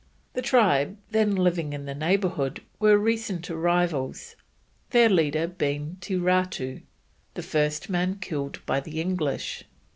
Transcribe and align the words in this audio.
The 0.33 0.41
tribe 0.41 0.97
then 1.11 1.35
living 1.35 1.73
in 1.73 1.85
the 1.85 1.93
neighbourhood 1.93 2.63
were 2.79 2.97
recent 2.97 3.47
arrivals, 3.51 4.35
their 4.89 5.07
leader 5.09 5.45
being 5.47 5.97
Te 6.01 6.15
Ratu 6.15 6.81
the 7.35 7.43
first 7.43 7.87
man 7.87 8.15
killed 8.15 8.65
by 8.65 8.79
the 8.79 8.99
English. 8.99 9.63